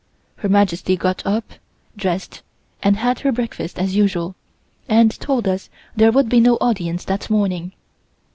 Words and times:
Her 0.37 0.49
Majesty 0.49 0.97
got 0.97 1.23
up, 1.27 1.51
dressed, 1.95 2.41
and 2.81 2.97
had 2.97 3.19
her 3.19 3.31
breakfast 3.31 3.77
as 3.77 3.95
usual, 3.95 4.35
and 4.89 5.11
told 5.19 5.47
us 5.47 5.69
there 5.95 6.11
would 6.11 6.27
be 6.27 6.39
no 6.39 6.55
audience 6.55 7.05
that 7.05 7.29
morning. 7.29 7.73